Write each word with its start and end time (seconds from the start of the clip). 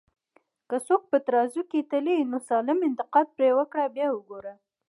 که 0.69 0.77
څوک 0.87 1.01
په 1.11 1.17
ترازو 1.27 1.61
کی 1.71 1.79
تلې، 1.91 2.17
نو 2.31 2.37
سالم 2.49 2.79
انتقاد 2.89 3.27
پر 3.37 3.49
وکړه 3.57 3.85
بیا 3.95 4.07
وګوره 4.11 4.53